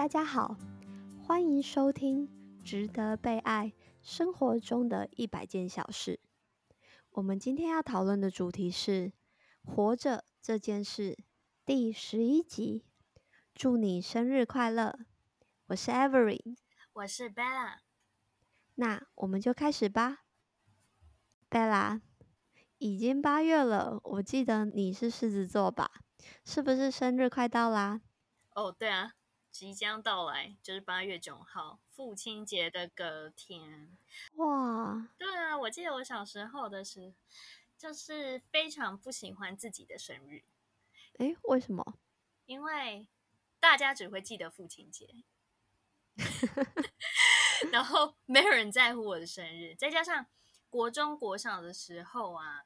[0.00, 0.56] 大家好，
[1.22, 2.26] 欢迎收听
[2.64, 6.18] 《值得被爱生活中的一百件小事》。
[7.10, 9.12] 我们今天要讨论的主题是
[9.62, 11.18] “活着这件事”
[11.66, 12.86] 第十一集。
[13.52, 15.00] 祝你生日快乐！
[15.66, 16.56] 我是 Avery，
[16.94, 17.80] 我是 Bella。
[18.76, 20.20] 那我们就开始吧。
[21.50, 22.00] Bella，
[22.78, 25.90] 已经八月了，我记得你是狮子座吧？
[26.46, 28.00] 是不是生日快到啦？
[28.54, 29.12] 哦，对啊，
[29.50, 33.96] 即将到来，就是八月九号，父亲节的隔天。
[34.34, 37.12] 哇，对啊，我记得我小时候的时，
[37.76, 40.42] 就是非常不喜欢自己的生日。
[41.18, 41.98] 诶，为什么？
[42.46, 43.06] 因为
[43.58, 45.24] 大家只会记得父亲节，
[47.70, 49.74] 然后没有人在乎我的生日。
[49.74, 50.26] 再加上
[50.68, 52.64] 国中、国小的时候啊，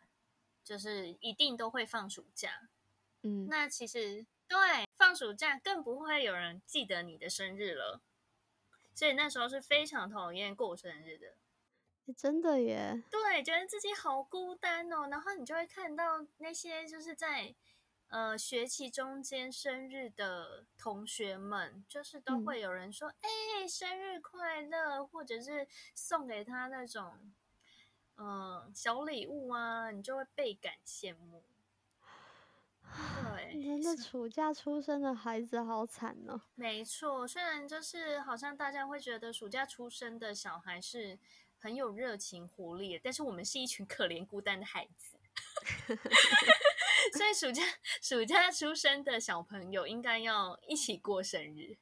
[0.62, 2.68] 就是一定都会放暑假。
[3.24, 4.58] 嗯，那其实对
[4.94, 8.00] 放暑假更不会有人记得你的生日了，
[8.94, 11.34] 所以那时候是非常讨厌过生日的。
[12.14, 15.08] 真的耶，对，觉得自己好孤单哦。
[15.10, 17.54] 然后你就会看到那些就是在
[18.08, 27.32] 呃学期中间生日的同学们，就是都会有人说：“哎，生日快乐！”或者是送给他那种
[28.18, 31.42] 嗯小礼物啊，你就会倍感羡慕。
[32.92, 36.40] 对，真的暑假出生的孩子好惨哦。
[36.54, 41.18] 没错，虽然就是好像大家会觉得暑假出生的小孩是
[41.58, 45.16] 很有热情活力，但是我们是一群可怜孤单的孩子。
[47.18, 47.62] 所以暑假
[48.00, 51.76] 暑假出生的小朋友应该要一起过生日，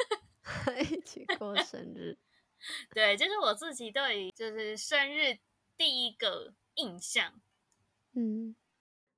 [0.90, 2.16] 一起过生日。
[2.94, 5.38] 对，就是我自己对就是生日
[5.76, 7.40] 第一个印象。
[8.14, 8.56] 嗯。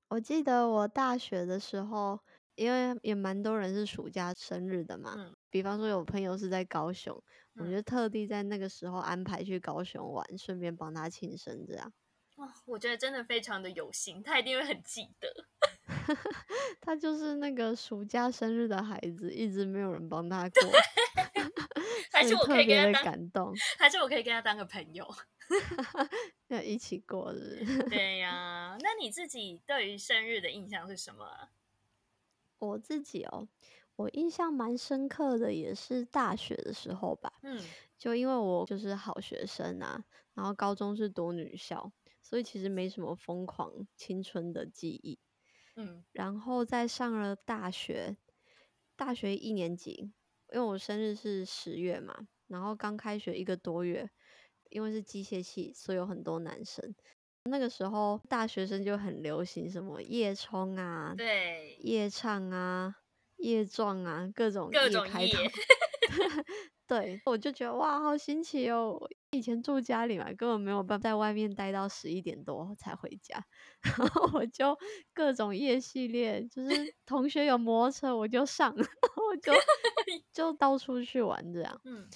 [0.09, 2.19] 我记得我大学的时候，
[2.55, 5.13] 因为也蛮多人是暑假生日的嘛。
[5.15, 5.35] 嗯。
[5.51, 7.23] 比方说有朋友是在高雄，
[7.55, 11.93] 我就特地在那个时候安排去高雄玩，顺便帮他庆生，这样。
[12.37, 15.29] 哇，我觉得真的非常的有心，他一定会很记得。
[16.81, 20.61] 他就是那个暑假生日的孩子，一直没有人帮他过。
[22.11, 23.53] 还是我可以跟他感动？
[23.77, 25.05] 还是我可以跟他当个朋友？
[26.47, 27.63] 要一起过日。
[27.89, 31.49] 对呀，那你自己对于生日的印象是什么？
[32.59, 33.47] 我自己哦，
[33.95, 37.31] 我印象蛮深刻的，也是大学的时候吧。
[37.43, 37.63] 嗯，
[37.97, 45.19] 就因为我就是好学生啊，然后高中是读女校，所以其实没什么疯狂青春的记忆。
[45.75, 48.17] 嗯，然后在上了大学，
[48.95, 50.11] 大学一年级，
[50.51, 54.09] 因为我生日是十月嘛，然后刚开学一个多月。
[54.69, 56.95] 因为是机械系，所以有很多男生。
[57.45, 62.93] 那个时候大学生就很流行什么夜冲啊，对，夜唱啊，
[63.37, 65.37] 夜撞啊，各种各种开头。
[66.85, 68.99] 对，我就觉得哇，好新奇哦！
[69.29, 73.41] 以前住家里嘛，根本没有办法在外面待到十一点多才回家，
[73.81, 74.75] 然后我就
[75.13, 76.69] 各种夜系列，就是
[77.05, 79.53] 同学有摩托车我就上，我就
[80.33, 81.79] 就到处去玩这样。
[81.83, 82.07] 嗯，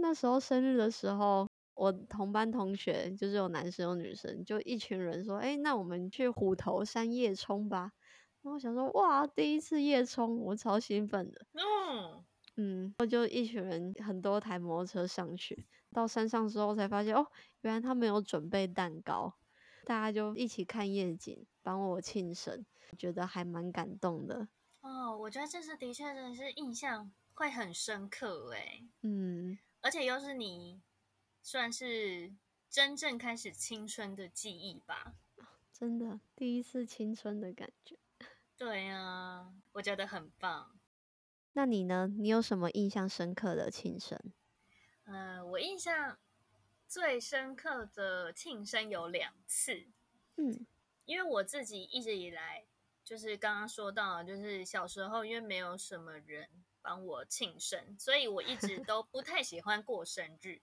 [0.00, 1.49] 那时候生日的时候。
[1.80, 7.92] 我同班同学就是有男生有女生，就一群人说：“哎，那我们去虎头山夜冲吧。”
[8.42, 12.22] 然后我想说：“哇，第一次夜冲，我超兴奋的。”嗯
[12.56, 17.26] 嗯，我就一群人很多台摩托车上去，到山上之后才发现，哦，
[17.62, 19.32] 原来他们有准备蛋糕，
[19.86, 22.66] 大家就一起看夜景，帮我庆生，
[22.98, 24.48] 觉得还蛮感动的。
[24.82, 28.82] 哦，我觉得这次的确真的是印象会很深刻哎。
[29.00, 30.82] 嗯，而且又是你。
[31.42, 32.34] 算是
[32.68, 35.14] 真正开始青春的记忆吧，
[35.72, 37.98] 真的第一次青春的感觉。
[38.56, 40.78] 对呀，我觉得很棒。
[41.52, 42.06] 那你呢？
[42.18, 44.18] 你有什么印象深刻的庆生？
[45.04, 46.18] 嗯，我印象
[46.86, 49.88] 最深刻的庆生有两次。
[50.36, 50.66] 嗯，
[51.06, 52.64] 因为我自己一直以来
[53.02, 56.48] 就是刚刚说到，就是小时候因为没有什么人
[56.80, 60.60] 帮我庆生，所以我一直 都不太喜欢过生日。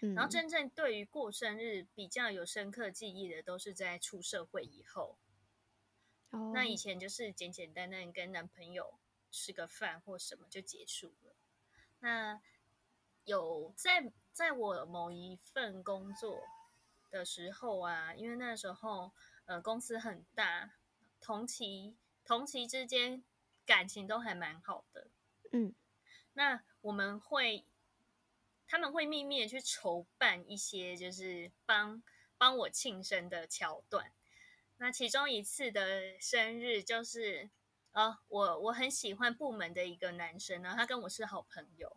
[0.00, 5.18] 然后真正对于过生日比较有深刻记忆的，都是在出社会以后。
[6.30, 8.98] 哦，那以前就是简简单单跟男朋友
[9.30, 11.36] 吃个饭或什么就结束了。
[11.98, 12.40] 那
[13.24, 16.40] 有在在我某一份工作
[17.10, 19.12] 的时候啊，因为那时候
[19.44, 20.78] 呃公司很大，
[21.20, 23.22] 同期同期之间
[23.66, 25.10] 感情都还蛮好的。
[25.52, 25.74] 嗯，
[26.32, 27.66] 那我们会。
[28.70, 32.00] 他们会秘密的去筹办一些，就是帮
[32.38, 34.12] 帮我庆生的桥段。
[34.76, 37.50] 那其中一次的生日，就是
[37.90, 41.96] 啊，我我很喜欢部门的一个男生呢，他跟我是好朋友。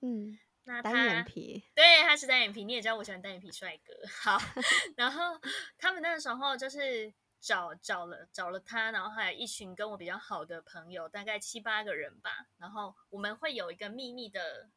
[0.00, 2.62] 嗯，那单眼皮， 对，他是单眼皮。
[2.62, 3.92] 你也知道我喜欢单眼皮帅哥。
[4.08, 4.38] 好，
[4.96, 5.40] 然后
[5.76, 12.46] 他们那时候就是找找了找了他，然后还有一群跟我比较好的朋友，大概七八个人吧。
[12.58, 14.70] 然后我们会有一个秘密的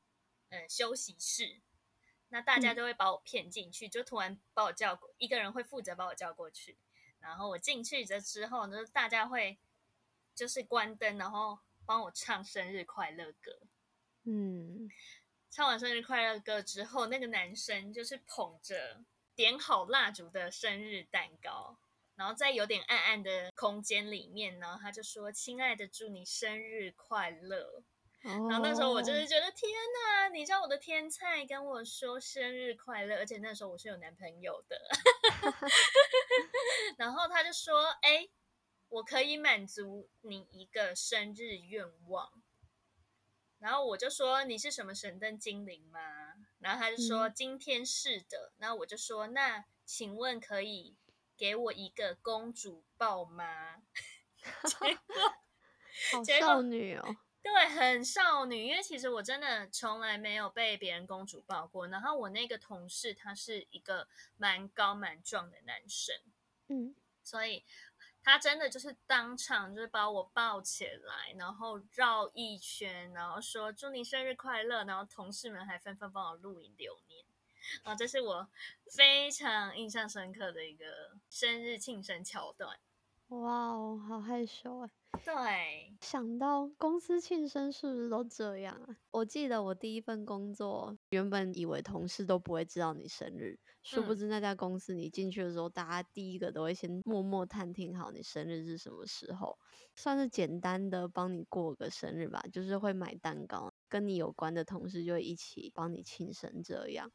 [0.55, 1.61] 嗯休息室，
[2.29, 6.77] 那大家都会把我骗进去，就突然把我叫过，一个人会负责把我叫过去。
[7.19, 9.57] 然后我进去这之后呢，大家会。
[10.37, 13.57] 就是关灯，然后帮我唱生日快乐歌。
[14.23, 14.91] 嗯，
[15.49, 21.79] 唱完生日快乐歌之后，那个男生就是捧着点好蜡烛的生日蛋糕，
[22.15, 27.85] 然后在有点暗暗的空间里面呢，他就说：“亲爱的，祝你生日快乐。”
[28.25, 34.77] 然后那时候我就是觉得天哪，你知道我的天菜跟我说生日快乐，而且那时候我是有男朋友的。
[36.97, 38.29] 然后他就说：“哎。”
[38.87, 42.31] 我可以满足你一个生日愿望，
[43.57, 45.99] 然后我就说你是什么神灯精灵吗？
[46.59, 50.95] 然后他就说今天是的，然后我就说那请问可以
[51.35, 53.81] 给我一个公主抱吗？
[56.23, 61.87] 结果好少女哦，对，很少女，因为其实我真的从来没有被别人公主抱过。
[61.89, 66.15] 然后我那个同事他是一个蛮高蛮壮的男生，
[66.69, 67.63] 嗯，所以。
[68.27, 77.23] 他真的就是当场就是把我抱起来，然后绕一圈，然后说祝你生日快乐，然后同事们还纷纷帮我录影留念，
[77.83, 78.49] 啊，这是我
[78.89, 82.79] 非常印象深刻的一个生日庆生桥段。
[83.29, 84.89] 哇哦，好害羞啊！
[85.23, 88.95] 对，想到公司庆生是不是都这样啊？
[89.11, 99.57] 我记得我第一份工作，原本以为同事都不会知道你生日，殊不知那家公司你进去的时候，大家第一个都会先默默探听好你生日是什么时候，
[99.95, 107.11] 算是简单的帮你过个生日吧，就是会买蛋糕，跟你有关的同事就一起帮你庆生这样。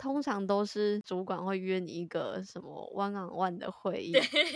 [0.00, 4.12] 通常都是主管会约你一个什么 one on one 的会议，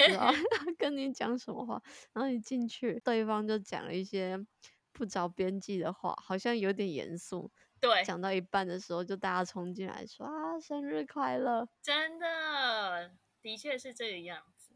[0.08, 0.32] 然后
[0.78, 1.82] 跟你讲什么话，
[2.14, 4.42] 然后你进去，对方就讲了一些
[4.90, 7.50] 不着边际的话，好像有点严肃。
[7.78, 11.68] 对，讲到一半的时候，就大家冲进来说啊，生日快乐！
[11.82, 13.12] 真的，
[13.42, 14.72] 的确是这个样子。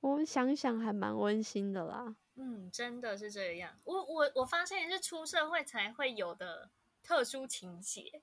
[0.00, 2.16] 我们想想还蛮温馨的啦。
[2.34, 3.78] 嗯，真的是这个样。
[3.84, 6.70] 我我我发现是出社会才会有的
[7.04, 8.22] 特殊情节。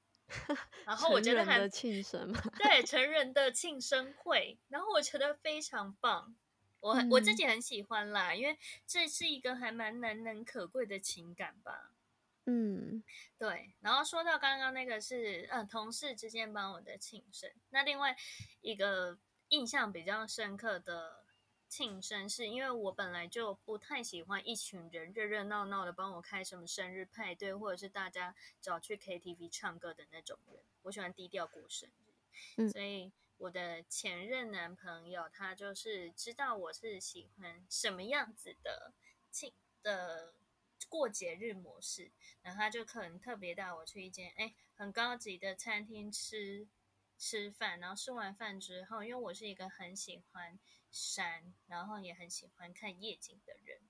[0.85, 6.35] 然后我觉得很庆生嘛，对 成人的庆生会，然后我觉得非常棒，
[6.79, 11.91] 我我自己很喜欢啦，因为这是一个还蛮难能可贵的情感吧。
[12.45, 13.03] 嗯，
[13.37, 13.73] 对。
[13.81, 18.15] 然后说到刚刚那个是，嗯，同事之间帮我的庆生，那另外
[18.61, 19.17] 一个
[19.49, 21.16] 印象比较深刻的。
[21.69, 30.63] 庆生是因为我本来就不太喜欢一群人热热闹闹的帮我开什么生日派对，或者是大家找去 KTV 唱歌的那种人。
[30.83, 31.89] 我喜欢低调过生
[32.55, 38.93] 日，所以我的前任男朋友他就是知道我是喜欢什么样子的
[39.29, 39.51] 庆
[39.83, 40.33] 的
[40.87, 42.11] 过节日模式，
[42.41, 46.65] 然后他就可能特别带我去一间哎很高级的餐厅吃
[47.17, 50.57] 吃饭，然后吃完饭之后，因为我是一个很喜欢。
[50.91, 53.81] 山，然后也很喜欢看夜景的人，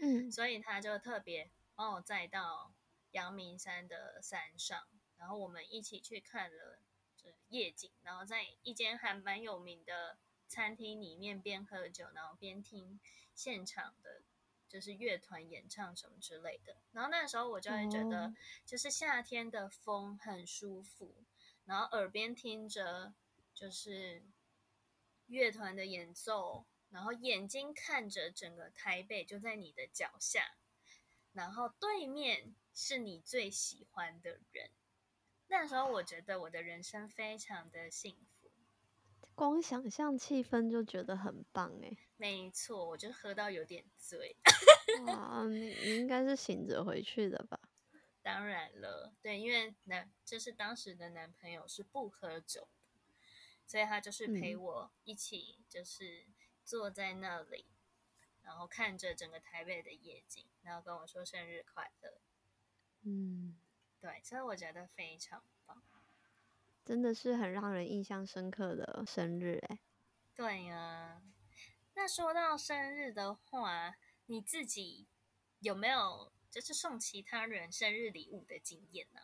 [0.00, 2.72] 嗯，所以他就特别帮我载到
[3.12, 4.86] 阳明山的山上，
[5.16, 6.78] 然后我们一起去看了
[7.16, 13.00] 这夜景，然后在一间还蛮有名的餐厅里面边喝酒，然后边听
[13.34, 14.22] 现场的，
[14.68, 16.76] 就是乐团演唱什么之类的。
[16.92, 18.34] 然后那时候我就会觉得，
[18.64, 21.24] 就是夏天的风很舒服，
[21.64, 23.14] 然后耳边听着
[23.54, 24.22] 就是。
[25.32, 30.58] 乐团的演奏，然后眼睛看着整个台北就在你的脚下，
[31.32, 34.70] 然后对面是你最喜欢的人。
[35.48, 38.50] 那时候我觉得我的人生非常的幸福，
[39.34, 41.96] 光想象气氛就觉得很棒哎。
[42.18, 44.36] 没错，我就喝到有点醉。
[45.06, 47.58] 哇，你你应该是醒着回去的吧？
[48.22, 52.68] 当然了，对，因为男就是当时的男朋友是不喝酒。
[53.72, 56.26] 所以他就是陪我一起，就是
[56.62, 57.64] 坐在那里，
[58.42, 62.20] 然后看着整个台北的夜景，然后跟我说生日快乐。
[63.00, 63.56] 嗯，
[63.98, 65.82] 对，所以我觉得非常棒，
[66.84, 69.78] 真的是很让人印象深刻的生日哎。
[70.34, 71.22] 对呀，
[71.94, 75.08] 那说到生日的话，你自己
[75.60, 79.22] 有没有就是送其他人生日礼物的经验呢？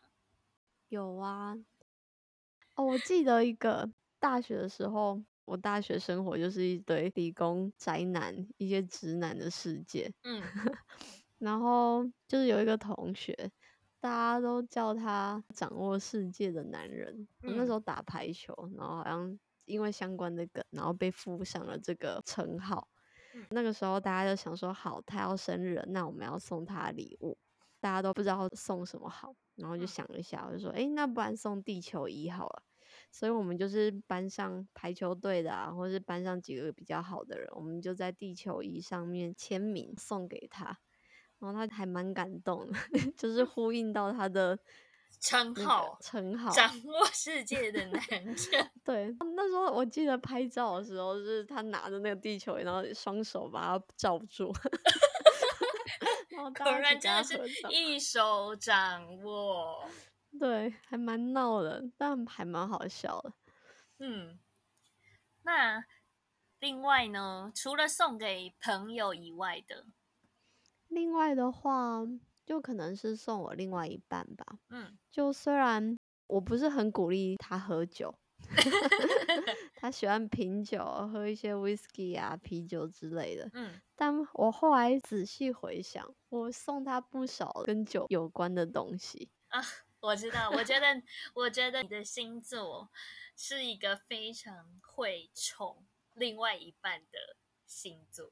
[0.88, 1.54] 有啊，
[2.76, 3.92] 哦，我记得一个。
[4.18, 10.12] 大学的时候，我大学生活就是一堆理工宅男，一些直男的世界。
[10.24, 10.42] 嗯，
[11.38, 13.34] 然后就是有一个同学，
[14.00, 17.26] 大家都叫他掌握世界的男人。
[17.42, 22.88] 我那时候打排球，然后好像因为相关的梗，然后被附上了这个称号。
[23.50, 27.38] 那个时候大家就想说，好，他要生日，那我们要送他礼物。
[27.80, 32.62] 大家都不知道送什么好，然后就想了一下，我就说，哎，那不然送地球仪好了。
[33.10, 40.78] 所以我们就是班上排球队的啊，或是班上几个比较好的人，我们就在地球仪上面签名送给他，
[41.38, 42.70] 然后他还蛮感动，
[43.16, 44.58] 就是呼应到他的
[45.20, 48.36] 称号，称号，掌握世界的男人。
[48.84, 54.52] 对，那时候我记得拍照的时候，是他拿着那个地球仪，然后双手把它罩住。
[56.38, 57.36] 果然真的是
[57.68, 59.84] 一手掌握，
[60.38, 63.32] 对，还蛮闹的，但还蛮好笑的。
[63.98, 64.38] 嗯，
[65.42, 65.84] 那
[66.60, 69.86] 另外呢，除了送给朋友以外的，
[70.88, 72.06] 另外的话，
[72.46, 74.58] 就可能是送我另外一半吧。
[74.70, 78.14] 嗯，就虽然我不是很鼓励他喝酒。
[79.74, 80.78] 他喜欢品酒，
[81.12, 83.50] 喝一些 whisky 啊、啤酒之类的。
[83.52, 89.60] 嗯，但我后来仔细回想，我送他不少跟酒有关的东西啊。
[90.08, 91.02] 我知道，我觉得，
[91.34, 92.88] 我觉得你的星座
[93.36, 95.84] 是一个非常会宠
[96.14, 97.36] 另外一半的
[97.66, 98.30] 星座。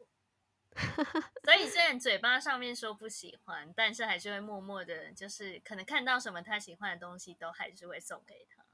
[1.45, 8.65] 所以虽然嘴巴上面说不喜欢，但是还是会默默的，就是可能看到什么他喜欢的东西，都还是会送给他。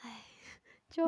[0.00, 0.24] 哎，
[0.90, 1.06] 就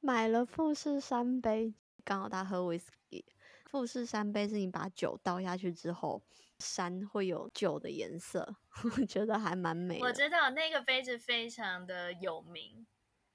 [0.00, 1.74] 买了富士山杯，
[2.04, 3.24] 刚好他喝威士忌。
[3.66, 6.22] 富士山杯是你把酒倒下去之后，
[6.58, 8.56] 山会有酒的颜色，
[8.98, 10.00] 我觉得还蛮美。
[10.00, 12.86] 我知道那个杯子非常的有名。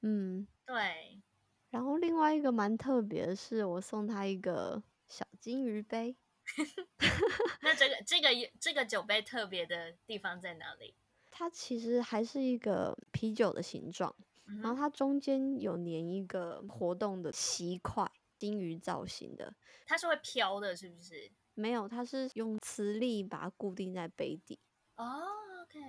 [0.01, 1.21] 嗯，对。
[1.69, 6.17] 然后另外一个蛮特别的是，我送他一个小金鱼杯。
[7.61, 10.95] 那这个这个这个酒杯特别的地方在哪里？
[11.29, 14.15] 它其实还是一个啤酒的形状。
[14.61, 21.31] 然后它中间有粘一个活动的锡块，金鱼造型的，它是会飘的，是不是？
[21.61, 24.59] 没有，它是用磁力把它固定在杯底。
[24.97, 25.21] 哦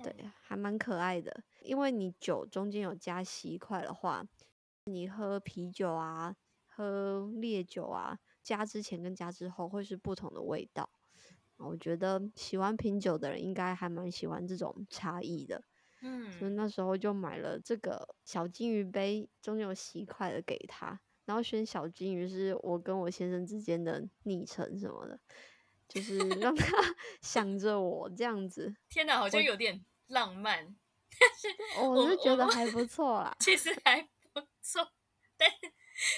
[0.03, 1.43] 对，还蛮可爱的。
[1.61, 4.25] 因为你酒中间有加吸块的话，
[4.85, 6.35] 你喝啤酒啊、
[6.67, 10.89] 喝烈酒啊，加之前跟加之后会是不同的味道。
[11.57, 15.63] 我觉得喜欢品酒的人应该还蛮喜欢这种差异的。
[16.01, 25.19] 嗯，所以那时候就买了这个小金鱼杯，中间有吸块的给他，然后选小金鱼是我跟我先生之间的昵称什么的，
[25.93, 26.65] 就是让他
[27.21, 28.73] 想着我这样子。
[28.89, 30.75] 天哪，好像有点浪漫，
[31.19, 31.47] 但是
[31.81, 33.35] 我是觉得还不错啦。
[33.41, 34.91] 其实还不错，
[35.37, 35.57] 但是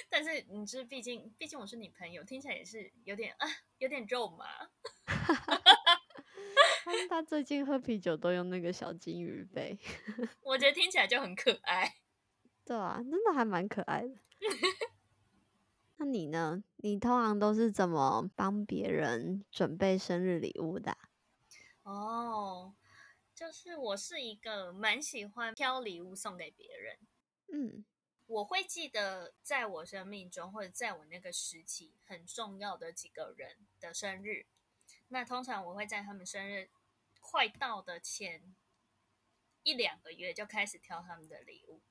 [0.09, 3.47] 但是你是毕竟毕竟我是你朋友，听起来也是有点啊，
[3.79, 4.45] 有点肉麻。
[6.85, 9.77] 他他最近喝啤酒都用那个小金鱼杯，
[10.41, 11.95] 我觉得听起来就很可爱。
[12.63, 14.15] 对啊，真的还蛮可爱的。
[15.97, 16.63] 那你呢？
[16.77, 20.97] 你通常都是怎么帮别人准备生日礼物的？
[21.83, 22.75] 哦，
[23.33, 26.97] 就是我是一个蛮喜欢挑礼物送给别人。
[27.47, 27.85] 嗯，
[28.25, 34.47] 我会记得在我生命中或者在我那个时期很重要的几个人的生日。
[35.07, 36.69] 那通常我会在他们生日
[37.21, 38.55] 快到的前
[39.63, 41.81] 一两个月就开始挑他们的礼物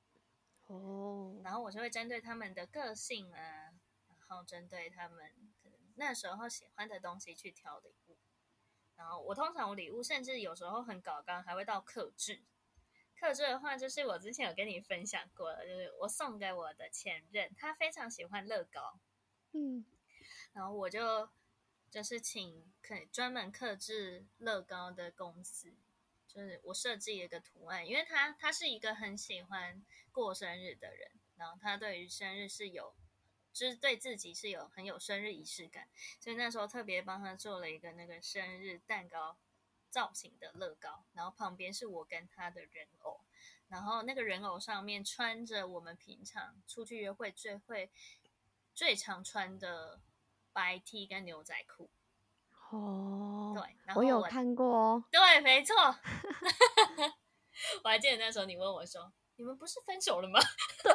[0.67, 3.73] 哦，然后我就会针对他们的个性啊，然
[4.27, 8.17] 后针对他们可能那时候喜欢的东西去挑礼物。
[8.95, 12.43] 然后我通常我礼物甚至有时候很搞刚，还会到克制。
[13.19, 18.99] 克制的话，就是我之前有跟你分享过了，就是我送给我的前任，他非常喜欢乐高，
[19.53, 19.85] 嗯，
[20.53, 21.29] 然后我就。
[21.91, 25.73] 就是请可以专门克制乐高的公司，
[26.27, 32.93] 就是我设计一个图案，因为他他是一个很喜欢过生日的人，然后他对于生日是有，
[33.55, 35.87] 就是对自己是有很有生日仪式感，
[36.19, 39.37] 所以那时候特别帮他做了一个那个生日蛋糕
[39.89, 43.21] 造型的乐高，然后旁边是我跟他的人偶，
[43.69, 47.89] 然后那个人偶上面穿着我们平常出去约会最会
[48.73, 50.01] 最常穿的。
[50.55, 51.89] 白 T 跟牛仔裤
[52.69, 55.75] 哦，对，我有看过哦，对，没错，
[57.83, 60.39] 我还记得那时候你问我说：“你们不是分手了吗？”
[60.81, 60.93] 对，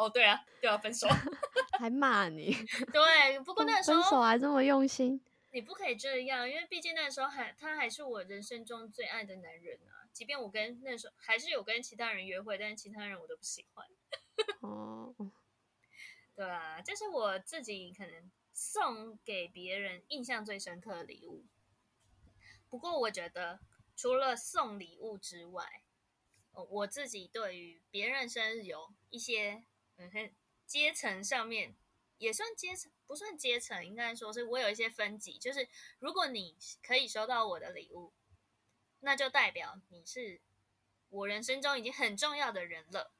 [0.00, 1.06] 哦，对啊，对啊，分手，
[1.78, 2.52] 还骂你，
[2.90, 5.20] 对，不过那时候分手还这么用心，
[5.52, 13.86] 你不可以这样，因为毕竟那时候还他还是我人生中最爱的男人啊，即便我跟那时候还是有跟其他人约会，但是其他人我都不喜欢。
[14.62, 15.14] 哦，
[16.34, 21.44] 对啊，这是我自己可能送给别人印象最深刻的礼物。
[22.70, 23.60] 不过我觉得，
[23.94, 25.82] 除了送礼物之外，
[26.52, 29.64] 我自己对于别人生日有一些
[30.00, 30.32] 嗯
[30.66, 31.74] 阶层上面
[32.18, 35.36] 也算阶层，不算阶层，应该说是我有一些分级。
[35.36, 38.12] 就是如果你可以收到我的礼物，
[39.00, 40.40] 那就代表你是
[41.08, 43.12] 我人生中已经很重要的人了。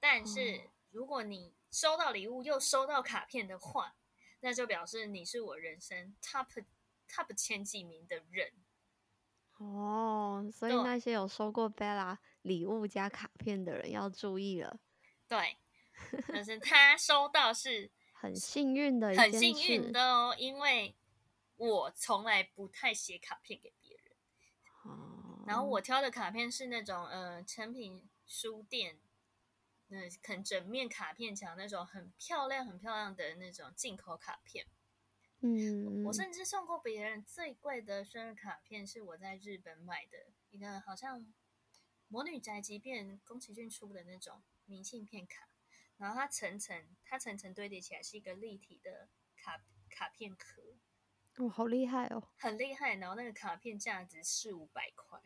[0.00, 3.94] 但是如果你收到礼物又收到卡片的话，
[4.40, 6.64] 那就表示你是我人生 top
[7.08, 8.52] top 前几名的人。
[9.58, 14.80] 哦，所以那些有收过 Bella 礼物加卡片的人要注意了。
[15.28, 15.56] 对，
[16.28, 20.96] 但是他收到是 很幸运的，很幸运的哦，因为
[21.56, 24.16] 我从来不太写卡片给别人。
[24.84, 28.98] 哦，然后我挑的卡片是那种呃，成品书店，
[29.88, 34.66] 嗯，肯整面卡片墙那种很漂亮、很漂亮的那种进口卡片。
[35.40, 40.18] 嗯，我甚至送过别人最贵的生日卡片，是我在日本买的
[40.50, 41.20] 一个，好像
[42.06, 45.48] 《魔女宅急便》宫崎骏出的那种明信片卡，
[45.98, 50.62] 然后它层层，它层层堆叠起来是一个立体的卡卡片壳。
[51.36, 52.28] 哦，好厉害哦！
[52.38, 55.20] 很厉害，然后那个卡片价值四五百块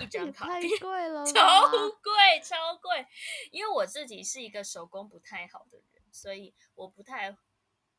[0.00, 3.06] 一张卡片，太贵了， 超贵，超贵。
[3.50, 7.36] 因为我自己是一个手工不太好的人，所以我不太。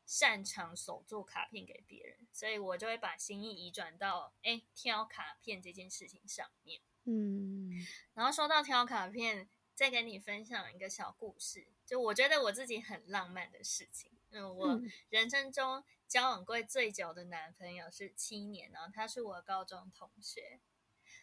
[0.06, 6.80] 擅长手做卡片给别人，所以我就会把心意移转到哎挑卡片这件事情上面。
[7.04, 7.70] 嗯，
[8.14, 9.48] 然后说到挑卡片，
[9.80, 14.12] 再跟你分享一个小故事，就我觉得我自己很浪漫的事情。
[14.28, 20.60] 嗯，我人生中交往过最久的男朋友是七年，然后他是我高中同学。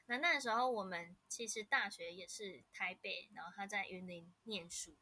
[0.07, 4.95] 那那时候我们其实大学也是台北，然后他在云林念书，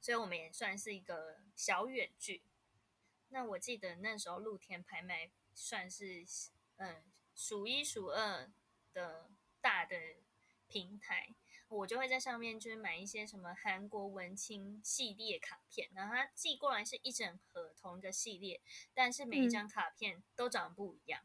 [0.00, 2.42] 所以我们也算是一个小远距。
[3.28, 6.26] 那我记得那时候露天拍卖算是
[6.78, 7.04] 嗯
[7.36, 8.50] 数一数二
[8.92, 9.30] 的
[9.60, 9.96] 大的
[10.66, 11.36] 平台，
[11.68, 18.60] 我就会在上面就是买一些什么韩国文青系列卡片，然后它寄过来是一整盒同一个系列，
[18.94, 21.22] 但是每一张卡片都长得不一样。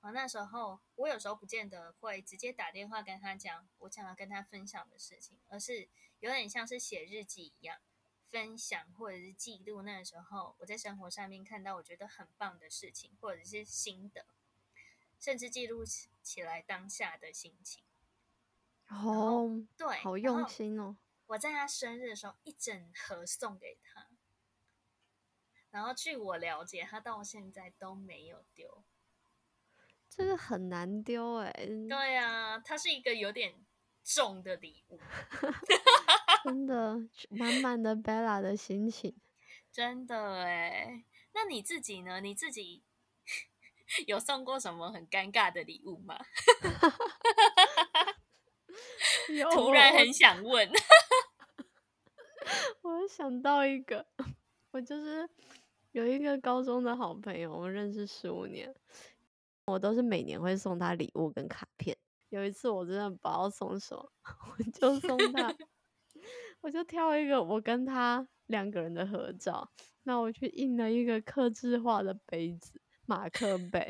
[0.00, 5.88] 然后那时候我有时候不见得会直接打电话跟他讲我想要跟他分享的事情，而是
[6.20, 7.80] 有点像是写日记一样。
[8.26, 14.26] 分享或者是记录那个时候我在生活上面看到我觉得很棒的事情，或者是心得，
[15.20, 15.84] 甚至记录
[16.20, 17.84] 起来当下的心情。
[19.02, 20.96] 哦，对，好用心哦！
[21.26, 24.08] 我在他生日的时候一整盒送给他，
[25.70, 28.84] 然后据我了解，他到现在都没有丢。
[30.08, 31.50] 这个很难丢哎。
[31.88, 33.64] 对啊，它是一个有点
[34.04, 35.00] 重的礼物。
[36.44, 36.96] 真的
[37.30, 39.16] 满满的 Bella 的心情，
[39.72, 41.04] 真的哎。
[41.32, 42.20] 那你自己呢？
[42.20, 42.84] 你自己
[44.06, 46.16] 有送过什么很尴尬的礼物吗？
[49.52, 50.70] 突然很想问。
[52.82, 54.06] 我想到一个，
[54.70, 55.28] 我就是
[55.92, 58.74] 有一个高中的好朋友，我们认识十五年，
[59.66, 61.96] 我都是每年会送他礼物跟卡片。
[62.28, 64.12] 有一次我真的不知道送什么，
[64.58, 65.54] 我就送他。
[66.60, 69.70] 我就挑一个我跟他两个人的合照，
[70.04, 73.86] 那我去印了一个刻字化的杯子，马克杯。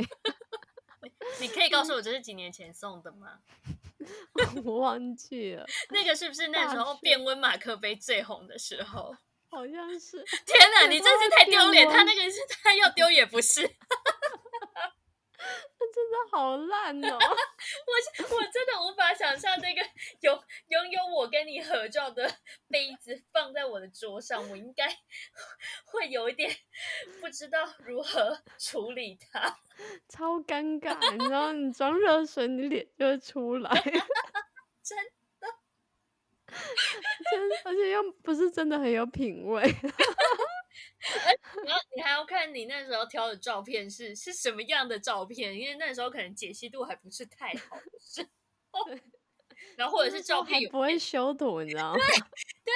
[1.40, 3.40] 你可以告诉我这是几年前送的吗？
[4.64, 5.66] 我忘记了。
[5.90, 9.14] 那个是不是那时候变温马克杯最红的时候？
[9.50, 10.22] 好像是。
[10.44, 11.88] 天哪，你真是太丢脸！
[11.88, 13.62] 他那个是 他要丢也不是。
[15.94, 17.18] 真的好烂哦！
[17.20, 19.80] 我我真的无法想象那个
[20.20, 20.32] 有
[20.66, 22.28] 拥有我跟你合照的
[22.68, 24.88] 杯子放在我的桌上，我应该
[25.84, 26.50] 会有一点
[27.20, 29.56] 不知道如何处理它，
[30.08, 30.98] 超尴尬。
[31.12, 33.70] 你知道，你装热水，你脸就会出来，
[34.82, 34.98] 真
[35.38, 35.46] 的，
[36.50, 39.62] 真而且又不是真的很有品味。
[41.96, 48.28] 你还要看你那时候挑的照片是是什么样的照片，因为那时候可能解析度还不是太好，是。
[49.76, 51.98] 然后或者是照片不会修图，你知道吗？
[51.98, 52.06] 对
[52.64, 52.72] 对，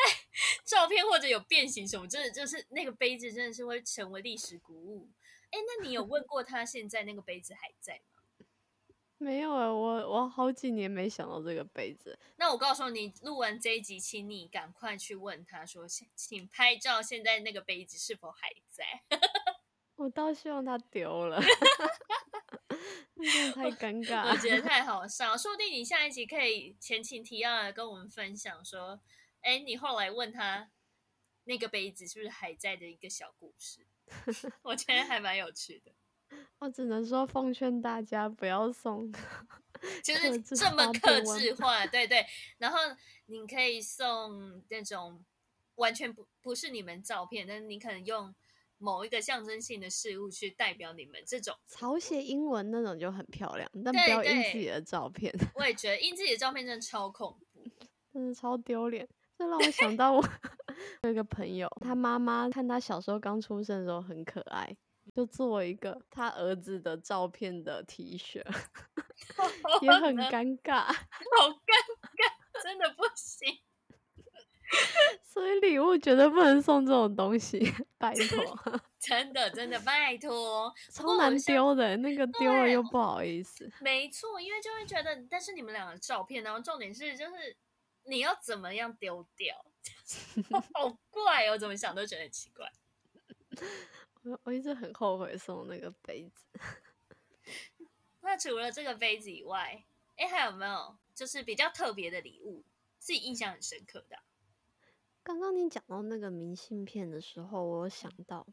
[0.65, 5.11] 照片或者有变形什么，真的就是那个杯子真的是会成为历史古物。
[5.51, 8.08] 哎，那你有问过他现在那个杯子还在吗？
[9.19, 12.17] 没有啊，我我好几年没想到这个杯子。
[12.37, 19.03] 那我告诉你，录完这一集，请你赶快去问他说，请拍照，现在那个杯子是否还在？
[19.97, 21.43] 我倒希望他丢了，
[23.21, 25.37] 真的太尴尬，我觉得太 好笑。
[25.37, 29.01] 说不定你下一集可以前情提要来跟我们分享说，
[29.41, 30.71] 哎，你后来问他
[31.43, 33.85] 那个杯子是不是还在的一个小故事，
[34.63, 35.91] 我觉得还蛮有趣的。
[36.59, 39.12] 我只能说奉劝大家不要送，
[40.03, 42.25] 就是这么克制化，对对。
[42.59, 42.79] 然后
[43.27, 45.25] 你可以送那种
[45.77, 48.35] 完全不不是你们照片，但是你可能用
[48.79, 55.33] 某一个象征性的事物去代表你们这种草写英文那种就很漂亮，但不要印自己的照片。
[55.55, 57.64] 我也觉得印自己的照片真的超恐怖，
[58.12, 59.09] 真的超丢脸。
[59.37, 60.21] 这让我想到我
[61.03, 64.77] 有一个朋友，他妈妈看他小时候刚出生的时候很可爱。
[65.19, 68.37] 就做一个他儿子的照片的 T 恤，
[69.81, 71.75] 也很 尴尬，好尴
[72.15, 73.59] 尬，真的不行。
[75.25, 77.59] 所以礼物绝对不能送这种东西，
[77.99, 78.81] 拜托。
[79.01, 83.69] 真的真的拜托，超难丢的，那个丢了又不好意思。
[83.81, 87.57] 没错，因为就会觉得，但是你们两个照片，然后重点是就是
[88.05, 89.57] 你要怎么样丢掉，
[90.75, 92.71] 好怪哦，怎么想都觉得很奇怪。
[94.29, 96.45] 我我一直很后悔送那个杯子。
[98.21, 99.85] 那除了这个杯子以外，
[100.17, 102.62] 哎，还有没有就是比较特别的礼物，
[102.99, 104.19] 自己印象很深刻的？
[105.23, 108.47] 刚刚你讲到那个明信片的时候，我想到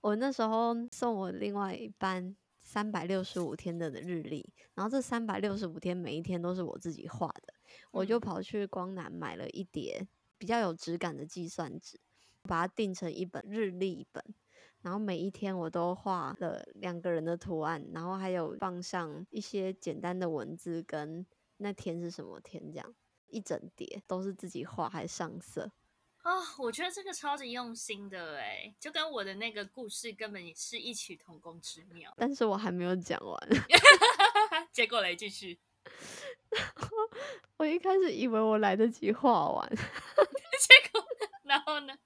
[0.00, 7.54] 我那时候送我另外一班三百六十五天的日历，然后这三百六十五天每一天都是我自己画的，
[7.90, 10.06] 我就跑去光南买了一叠
[10.38, 11.98] 比较有质感的计算纸，
[12.42, 14.22] 把它订成一本日历本。
[14.84, 21.24] 然后每一天我都画了两个人的图案，然后还有放上一些简单的文字跟
[21.56, 22.94] 那天是什么天，这样
[23.28, 25.72] 一整叠都是自己画还上色
[26.18, 26.32] 啊！
[26.58, 32.12] 我觉得这个超级用心的哎，就跟我的那个故事根本是异曲同工之妙。
[32.18, 33.38] 但是我还没有讲完，
[34.70, 35.58] 结果来继续。
[37.56, 41.02] 我一开始以为我来得及画完， 结果
[41.44, 41.96] 然后呢？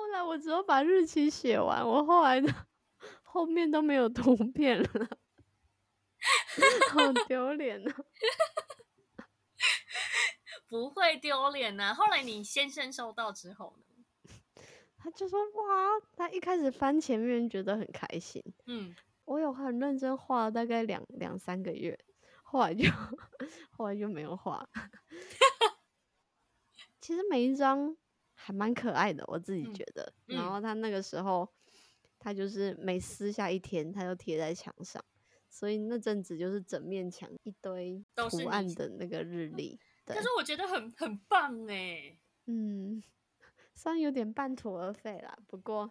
[0.00, 2.50] 后来我只有把日期写完，我后来的
[3.22, 4.88] 后面都没有图片了，
[6.90, 7.94] 好丢脸啊！
[10.66, 11.92] 不会丢脸呐。
[11.92, 13.84] 后来你先生收到之后呢？
[14.96, 21.98] 他就说：“哇，他一开始翻前面觉得很开心。”嗯，我有很认真画了大概两两三个月，
[22.42, 22.90] 后来就
[23.70, 24.66] 后来就没有画。
[27.02, 27.98] 其实每一张。
[28.50, 30.12] 还蛮可爱的，我自己觉得。
[30.26, 31.48] 然后他那个时候，
[32.18, 35.00] 他就是每撕下一天，他就贴在墙上，
[35.48, 39.78] 所以那阵子就是整面墙一堆图案的那个日历。
[40.04, 42.18] 可是我觉得很很棒哎。
[42.46, 43.00] 嗯，
[43.72, 45.88] 虽然有点半途而废啦，不过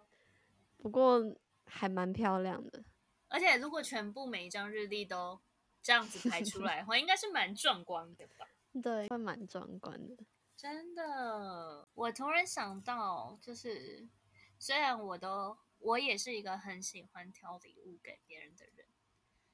[0.75, 2.83] 不过还蛮漂亮的。
[3.29, 5.39] 而且如果全部每一张日历都
[5.81, 8.45] 这样子排出 来的话，应该是蛮壮观的吧？
[8.83, 10.17] 对，会蛮壮观的。
[10.59, 14.09] 真的，我突然想到，就是
[14.59, 18.85] 虽然我都我也是一个很喜欢挑礼物给别人的人，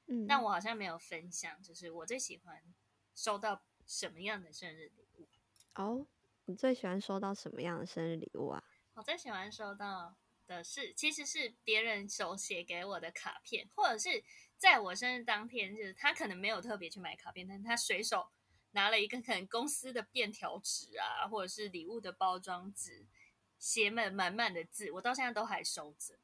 [0.08, 2.60] 嗯，但我好像没有分享，就是我最喜欢
[3.14, 5.28] 收到什么样的生日礼物。
[5.76, 6.08] 哦，
[6.46, 8.64] 你最喜欢收到什么样的生日礼物啊？
[8.96, 10.16] 我最喜欢收到
[10.48, 14.24] 的是，其实是别人手写给我的卡片，或者是
[14.58, 18.32] 在我生日当天，就是他可能没有特别去买卡片，但他随手。
[18.76, 23.08] 拿了一个可能公司的便条纸啊，或者是礼物的包装纸，
[23.58, 26.20] 写满满满的字，我到现在都还收着。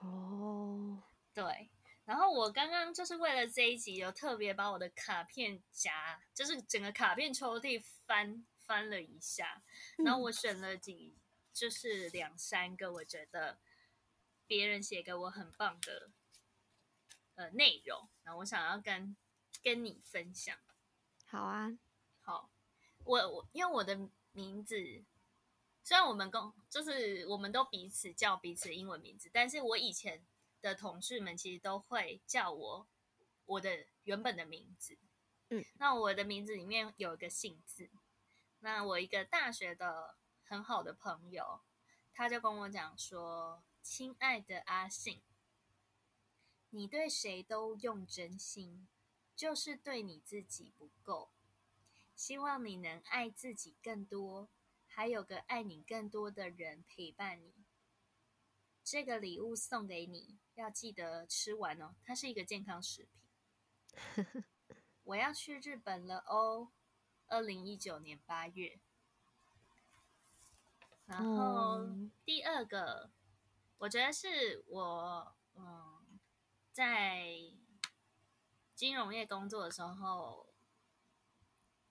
[0.00, 1.02] 哦，
[1.34, 1.70] 对。
[2.06, 9.62] 然后我刚刚就是为了这一集，有特别把我的卡片夹，就是整个卡片抽屉翻翻了一下，
[9.98, 11.18] 然后我选了几，
[11.52, 13.58] 就是两三个，我觉得
[14.46, 16.10] 别人写给我很棒的
[17.34, 19.14] 呃内容，然后我想要跟
[19.62, 20.56] 跟你分享。
[21.30, 21.78] 好啊，
[22.22, 22.48] 好，
[23.04, 25.04] 我我因为我的名字，
[25.84, 30.26] 虽然我们公就是我们都彼此叫彼此英文名字，但是我以前
[30.62, 32.88] 的同事们其实都会叫我
[33.44, 34.96] 我的原本的名字。
[35.50, 37.90] 嗯，那我的名字里面有一个姓字，
[38.60, 41.60] 那我一个大学的很好的朋友，
[42.14, 45.20] 他就跟我讲说：“亲爱的阿信，
[46.70, 48.88] 你对谁都用真心。”
[49.38, 51.30] 就是对你自己不够，
[52.16, 54.48] 希望你能爱自己更多，
[54.88, 57.54] 还有个爱你更多的人陪伴你。
[58.82, 64.44] 这个礼物送给你，要记得吃完哦，它是一个健康食品。
[65.04, 66.72] 我要去日本了哦，
[67.28, 68.80] 二零一九年八月。
[71.06, 71.86] 然后
[72.24, 73.12] 第二个，
[73.78, 76.18] 我觉得是我嗯
[76.72, 77.52] 在。
[78.78, 80.54] 金融业工作的时候，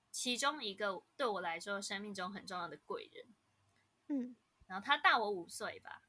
[0.10, 3.36] 其中一个对我来说生命中很重要的贵人，
[4.08, 6.04] 嗯，然后他大我五岁吧，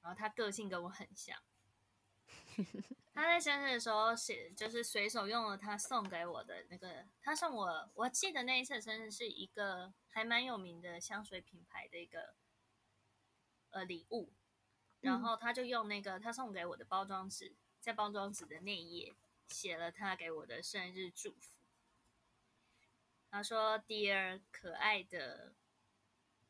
[0.00, 1.38] 然后他个性跟我很像。
[3.12, 12.34] 他在生日的时候写，就是随手用了他送给我的那个，他送我，我记得那一次生日是一个还蛮有名的香水品牌的一个
[13.72, 14.32] 呃礼物，
[15.00, 19.14] 然后他就用那个他送给我的包装纸，在包装纸的那一页
[19.48, 21.58] 写了他给我的生日祝福。
[23.30, 25.54] 他说：“Dear 可爱的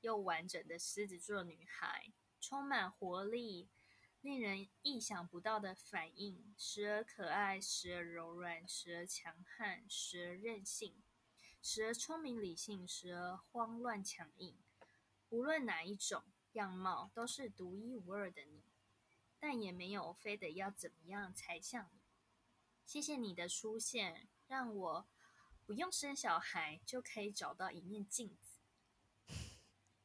[0.00, 3.70] 又完整的狮子座女孩，充满活力。”
[4.20, 11.02] 令人意想不到的反应，时而可爱，时而柔软，时而强悍，时而任性，
[11.60, 14.56] 时而聪明理性，时而慌乱强硬。
[15.28, 18.64] 无论哪一种样貌，都是独一无二的你，
[19.38, 22.00] 但也没有非得要怎么样才像你。
[22.86, 25.08] 谢谢你的出现，让我
[25.66, 28.58] 不用生小孩就可以找到一面镜子。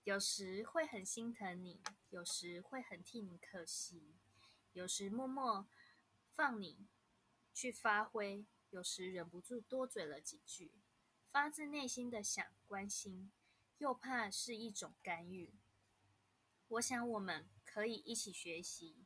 [0.06, 4.16] 有时会很心疼你，有时会很替你可惜，
[4.74, 5.68] 有时默默
[6.32, 6.88] 放你
[7.54, 10.72] 去发挥，有时忍不住多嘴了几句，
[11.30, 13.32] 发自内心的想关心，
[13.78, 15.54] 又怕是一种干预。
[16.70, 19.06] 我想我们可以一起学习，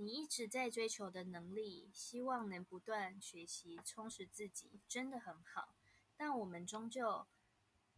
[0.00, 5.76] 你一直在追求的能力，希望能不断学习充实自己，真的很好。
[6.16, 7.26] 但我们终究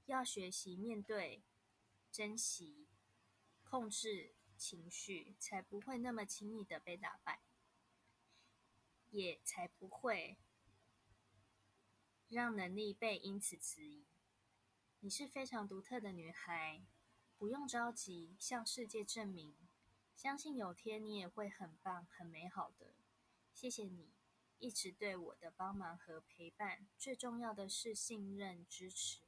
[0.07, 1.45] 要学习面对。
[2.11, 2.88] 珍惜、
[3.62, 7.41] 控制情绪，才不会那么轻易的被打败，
[9.09, 10.37] 也才不会
[12.29, 14.05] 让能力被因此质疑。
[15.01, 16.85] 你是非常独特的女孩，
[17.38, 19.57] 不用着急向世界证明，
[20.14, 22.94] 相信有天你也会很棒、很美好的。
[23.53, 24.12] 谢谢你
[24.59, 29.20] 一直对我的帮忙和陪伴，最重要的是信任、支持。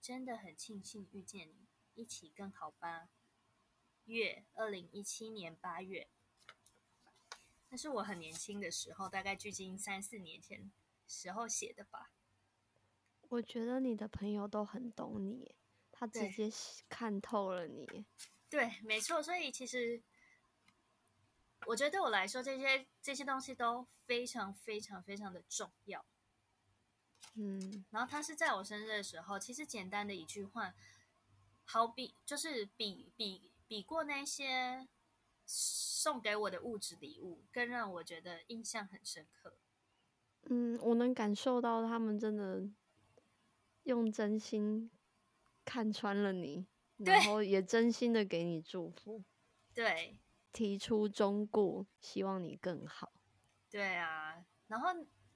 [0.00, 1.68] 真的很庆幸遇见你。
[1.94, 3.10] 一起更好吧。
[4.06, 6.08] 月，二零一七年八月，
[7.68, 10.72] 那是我很年轻的时候，大概距今三四年前
[11.06, 12.10] 时候写的吧。
[13.28, 15.54] 我觉得你的朋友都很懂你，
[15.92, 16.50] 他直接
[16.88, 18.06] 看透了你。
[18.48, 19.22] 对，没错。
[19.22, 20.02] 所以其实，
[21.66, 26.04] 我觉得对我来说，这些这些东西都非常非常非常的重要。
[27.34, 30.74] 嗯，然后他是在我生日的时候，其实简单的一句话。
[31.64, 34.88] 好比就是比比比过那些
[35.46, 39.56] 送给我的物质礼物，更让我觉得印象很深刻。
[40.50, 42.68] 嗯，我能感受到他们真的
[43.84, 44.90] 用真心
[45.64, 49.22] 看穿了你，然后也真心的给你祝福，
[49.72, 50.18] 对，
[50.52, 53.12] 提出忠告，希望你更好。
[53.70, 54.88] 对啊，然后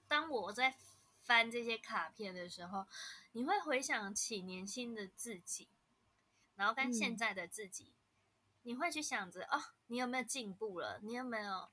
[0.07, 0.76] 当我在
[1.24, 2.87] 翻这些卡片的时候，
[3.33, 5.68] 你会回想起年轻的自己。
[6.55, 7.92] 然后跟现在的自己，
[8.62, 10.98] 你会去想着哦，你有没有进步了？
[11.02, 11.68] 你有没有，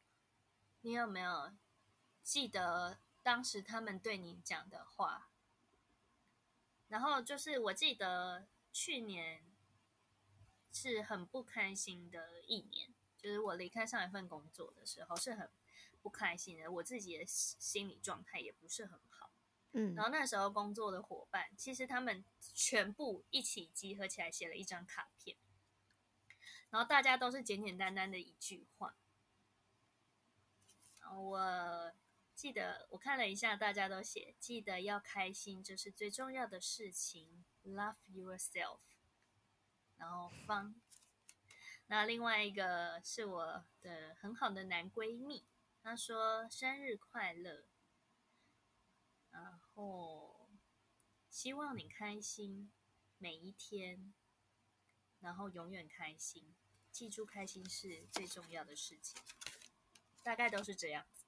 [0.82, 1.54] 你有没有
[2.22, 5.30] 记得当时他们对你讲的话？
[6.90, 9.46] 然后就是我记得去年
[10.74, 12.93] 是很不开心的一年，
[13.24, 15.50] 就是我离开上一份工作的时候是很
[16.02, 19.32] 不开心的，我自己的心理状态也不是很好。
[19.72, 25.38] 嗯，然后那时候工作的伙伴，其实他们全部一起集合起来写了一张卡片，
[26.70, 28.98] 然后大家都是简简单单的一句话。
[31.16, 31.94] 我
[32.36, 37.46] 记得我看了一下，大家都写记得要开心，这是最重要的事情。
[37.64, 38.80] Love yourself。
[39.96, 40.76] 然后方，
[41.88, 45.46] 那另外一个是我的很好的男闺蜜，
[45.82, 47.66] 他说生日快乐。
[49.32, 50.50] 然后
[51.30, 52.72] 希望你开心
[53.18, 54.14] 每一天，
[55.20, 56.56] 然后永远开心。
[56.92, 59.20] 记住，开心是最重要的事情。
[60.22, 61.26] 大概都是这样子。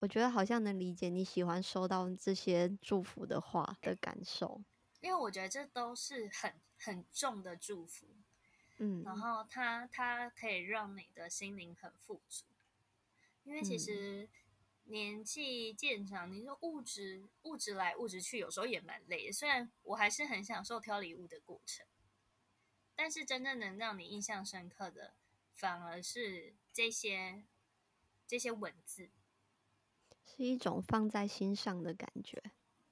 [0.00, 4.62] 我觉得好像能理解你喜欢收到这些祝福的话的感受，
[5.00, 8.21] 因为我觉得这都是很很重的祝福。
[8.82, 12.44] 嗯，然后它它可以让你的心灵很富足，
[13.44, 14.28] 因为其实。
[14.86, 19.32] 年纪渐长，你说物质物质来物质去，有时候也蛮累的。
[19.32, 21.86] 虽然我还是很享受挑礼物的过程，
[22.96, 25.14] 但是真正能让你印象深刻的，
[25.54, 27.44] 反而是这些
[28.26, 29.08] 这些文字，
[30.26, 32.42] 是一种放在心上的感觉。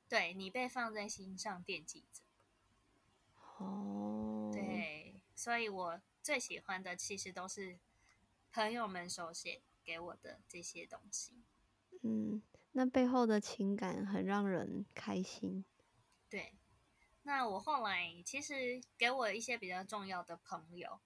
[0.08, 2.22] 对你被放在心上，惦记着。
[3.58, 3.99] 哦，对，
[5.40, 7.78] 所以我最喜欢的其实都是
[8.52, 11.32] 朋友们手写给我的这些东西。
[12.02, 15.64] 嗯，那背后的情感很让人开心。
[16.28, 16.58] 对，
[17.22, 21.00] 那我后来其实给我一些比较重要的朋友，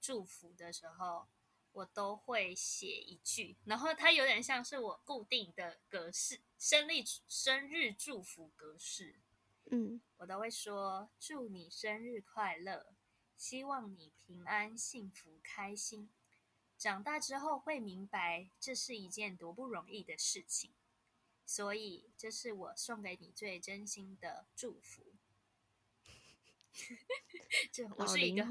[0.00, 1.28] 祝福的时候，
[1.70, 9.20] 我都会写一句，然后它有点像是我固定的格式，生日生日祝福格式。
[9.70, 12.95] 嗯，我都会说祝你生日快乐，
[13.36, 16.10] 希望你平安、幸福、开心。
[16.78, 20.72] 长大之后会明白，这是一件多不容易的事情，
[21.46, 25.14] 所以这是我送给你最真心的祝福。
[27.72, 28.44] 这我是一个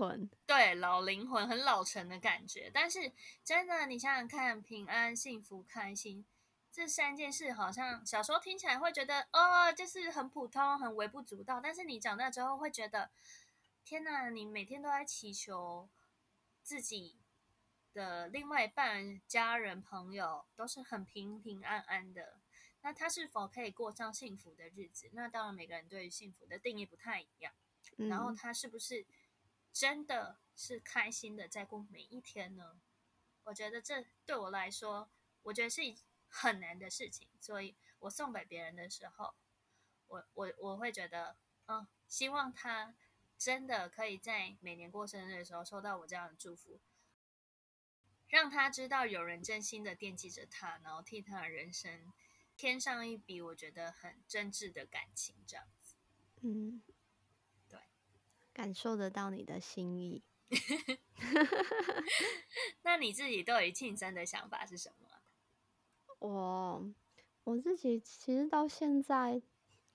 [0.48, 3.12] 对老灵魂很老成的感觉，但是
[3.43, 6.26] 真的，你想想看，平安、幸福、开心
[6.71, 11.62] 这三件事，好像小时候听起来会觉得哦，就是很普通、很微不足道。
[11.62, 13.12] 但是你长大之后会觉得，
[13.86, 14.32] 天哪！
[14.32, 15.88] 你每天都在祈求
[16.63, 17.21] 自己
[17.93, 22.41] 的另外一半、家人、朋友都是很平平安安的，
[22.82, 25.12] 那他是否可以过上幸福的日子？
[25.13, 27.54] 那当然，每个人对于幸福的定义不太一样。
[27.98, 29.06] 然后他是不是
[29.71, 32.82] 真的是开心的在过每一天呢？
[33.43, 35.12] 我觉得这对我来说，
[35.43, 35.82] 我觉得是
[36.28, 37.30] 很难的事情。
[37.39, 39.36] 所以我送给别人的时候，
[40.08, 42.95] 我我我会觉得，嗯，希望他
[43.38, 46.80] 真的可以在每年过生日的时候收到我这样的祝福，
[48.28, 52.13] 让他知道有人真心的惦记着他，然后替他的人生
[52.58, 55.95] 添上一笔我觉得很真挚的感情，这样子，
[56.41, 56.82] 嗯。
[57.67, 57.80] 对
[58.54, 60.24] 感受得到你的心意，
[62.84, 65.10] 那你自己对于庆生的想法是什么？
[66.19, 66.93] 我
[67.43, 69.41] 我自己其实到现在，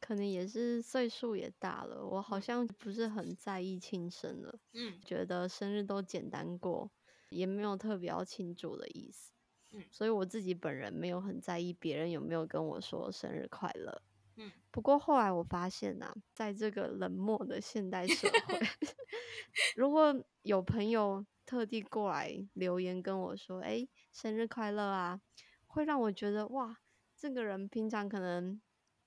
[0.00, 4.58] 可能也是岁数也大了，我好像不是很在意庆生了。
[4.72, 6.90] 嗯，觉得生日都简单过，
[7.28, 9.32] 也没有特别要庆祝的意思。
[9.72, 14.02] 嗯，所以我自己本人没有很在意别人有没有跟我说生日快乐。
[14.36, 18.58] 嗯，不过后来我发现呐，在这个冷漠的现代社会，
[19.76, 25.20] 如果有朋友特地过来留言跟我说：“哎，生日快乐啊！”
[25.68, 26.78] 会让我觉得哇，
[27.16, 28.60] 这个人平常可能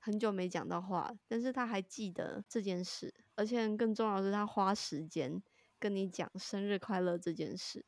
[0.04, 5.42] 很久没讲到话，但是他还记得这件事，而且更重要的是他花时间
[5.80, 7.86] 跟你讲生日快乐这件事，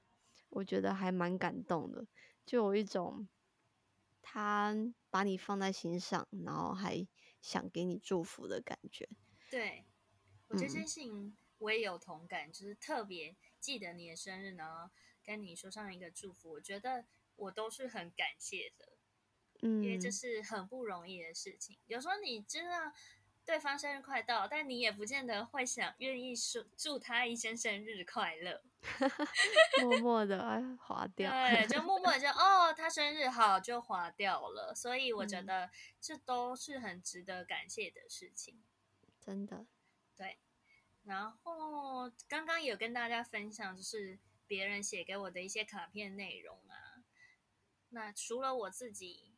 [0.49, 2.07] 我觉得还蛮感动的，
[2.45, 3.27] 就有一种
[4.21, 4.73] 他
[5.09, 7.05] 把你放在心上，然后还。
[7.41, 9.07] 想给你祝福的感觉，
[9.51, 9.85] 对
[10.47, 14.89] 我这件事情我也有同感，就是特别记得你的生日，然后
[15.23, 18.94] 跟你说上一个祝福，我觉得我都是很感谢的，
[19.61, 21.77] 嗯，因为这是很不容易的事情。
[21.87, 22.91] 有时候你知道
[23.45, 28.63] 对方生日快到，但你也不见得会想愿意说祝他一生生日快乐。
[29.81, 34.73] 默默的哎划掉，对，就默默的就 哦，他生日好就划掉了。
[34.75, 38.63] 所以我觉得这都是很值得感谢的事情，
[39.19, 39.65] 真的。
[40.15, 40.39] 对，
[41.03, 47.03] 然后刚刚有跟大家分享，就是别人写给我的一些卡片内容啊。
[47.89, 49.34] 那除了我自己，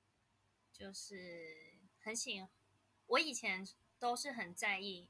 [0.77, 2.47] 就是很喜，
[3.07, 5.09] 我以前都是很在意。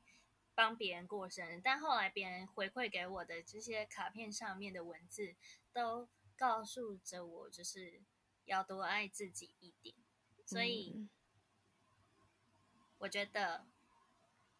[0.55, 5.35] 帮别人过生日，但后来别人回馈给我的这些卡片上面的文字，
[5.71, 8.01] 都告诉着我，就是
[8.45, 9.93] 要多爱自己一点。
[10.47, 11.07] 所以，
[12.97, 13.67] 我觉得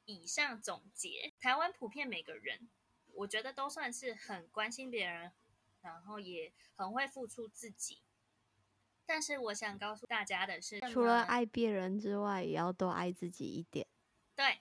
[0.06, 2.70] 以上总结，台湾普遍每个人，
[3.14, 5.32] 我觉得都算是很关心别人，
[5.82, 8.04] 然后也很会付出自己。
[9.08, 13.88] 但是，我想告诉大家的是，除了爱别人之外，也要多爱自己一点。
[14.36, 14.60] 对。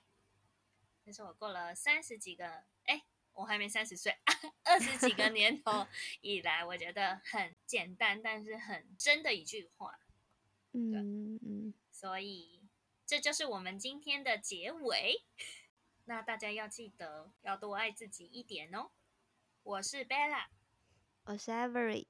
[1.05, 4.19] 这是我过了三十几个，哎，我还没三十岁，
[4.65, 5.87] 二十几个年头
[6.21, 10.01] 以来，我觉得很简单，但是很真的一句话。
[10.73, 12.61] 嗯嗯，所以
[13.07, 15.23] 这就是我们今天的结尾。
[16.07, 18.91] 那大家要记得要多爱自己一点哦。
[19.63, 20.47] 我是 Bella，
[21.27, 22.07] 我是 Avery，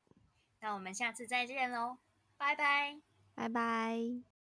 [0.60, 1.98] 那我们下次再见喽，
[2.38, 3.00] 拜拜，
[3.34, 4.35] 拜拜。